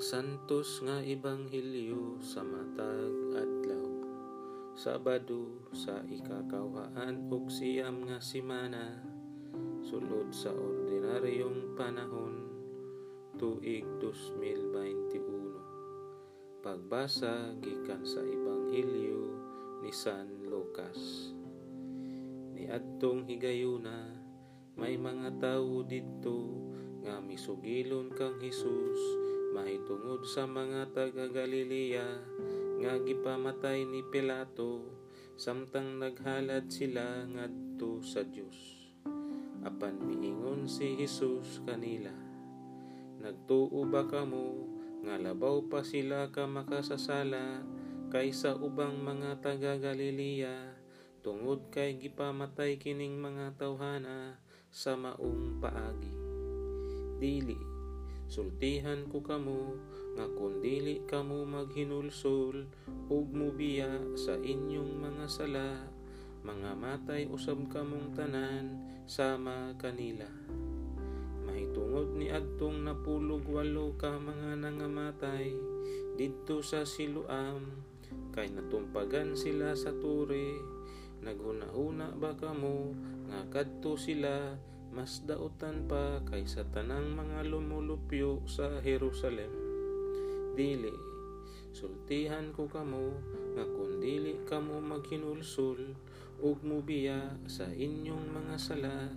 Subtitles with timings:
[0.00, 3.88] santos nga ebanghelyo sa matag adlaw.
[4.72, 8.96] Sabado sa ikakawhaan ug siyam nga semana
[9.84, 12.48] sulod sa ordinaryong panahon
[13.36, 16.64] tuig 2021.
[16.64, 19.36] Pagbasa gikan sa ebanghelyo
[19.84, 21.28] ni San Lucas.
[22.56, 24.16] Niadtong higayuna
[24.80, 26.56] may mga tawo didto
[27.04, 29.28] nga misugilon kang Hesus
[30.20, 32.04] mahitungod sa mga taga Galilea
[32.80, 34.84] nga gipamatay ni Pilato
[35.40, 38.56] samtang naghalad sila ngadto sa Dios.
[39.64, 42.12] Apan miingon si Hesus kanila,
[43.20, 44.68] Nagtuo ba kamo
[45.04, 47.64] nga labaw pa sila ka makasasala
[48.12, 50.76] kaysa ubang mga taga Galilea
[51.20, 54.40] tungod kay gipamatay kining mga tawhana
[54.72, 56.12] sa maong paagi
[57.20, 57.79] dili
[58.30, 59.74] sultihan ko kamo
[60.14, 62.62] nga kun dili kamo maghinulsol
[63.10, 65.70] ug mubiya sa inyong mga sala.
[66.40, 70.30] Mga matay usab kamong tanan sama kanila.
[71.44, 75.50] Mahitungod ni adtong napulog walo ka mga nangamatay
[76.14, 77.82] didto sa Siloam
[78.30, 80.54] kay natumpagan sila sa tore
[81.20, 82.94] naghuna-huna ba kamo
[83.28, 84.56] nga kadto sila
[84.90, 89.50] mas dautan pa kaysa tanang mga lumulupyo sa Jerusalem.
[90.58, 90.90] Dili,
[91.70, 93.14] sultihan ko kamo
[93.54, 95.94] nga kung dili kamo maghinulsol
[96.42, 99.14] ug mubiya sa inyong mga sala,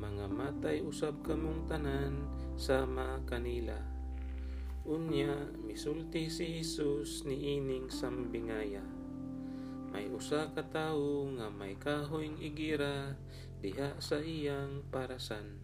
[0.00, 2.24] mga matay usab kamong tanan
[2.56, 3.76] sama kanila.
[4.88, 8.99] Unya, misulti si Jesus ni ining sambingaya.
[9.90, 13.18] May usa ka tawo nga may kahoyng igira
[13.58, 15.58] diha sa iyang parasan.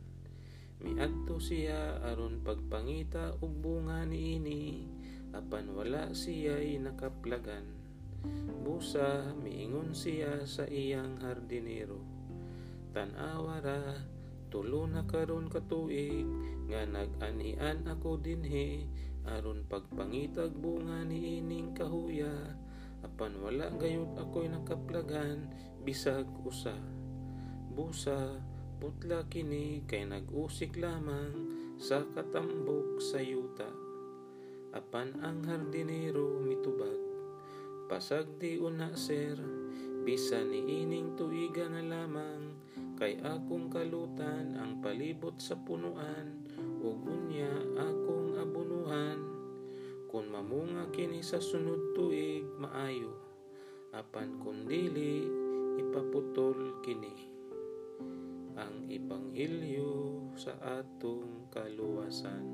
[0.83, 4.85] Miadto siya aron pagpangita og bunga niini
[5.31, 7.65] apan wala siya'y nakaplagan.
[8.67, 12.03] Busa miingon siya sa iyang hardinero.
[12.91, 13.81] Tanawa ra
[14.51, 16.27] tulo na karon katuig
[16.67, 18.91] nga nag-anian ako dinhi
[19.27, 22.31] aron pagpangitag bunga niining kahuya
[23.07, 25.47] apan wala gayud ako'y nakaplagan
[25.87, 26.75] bisag usa
[27.71, 28.43] busa
[28.83, 31.33] putla kini kay nag-usik lamang
[31.77, 33.69] sa katambok sa yuta.
[34.73, 37.01] Apan ang hardinero mitubag,
[37.89, 39.37] pasag di una sir,
[40.05, 42.57] bisa ni ining tuiga na lamang,
[42.97, 46.45] kay akong kalutan ang palibot sa punuan,
[46.81, 49.36] ug unya akong abunuhan.
[50.47, 53.11] Kung mamunga kini sa sunod tuig maayo,
[53.91, 55.27] apan kung dili
[55.75, 57.11] ipaputol kini
[58.55, 62.47] ang Ebanghelyo sa atong kaluwasan.